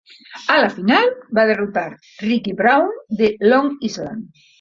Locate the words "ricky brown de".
2.23-3.29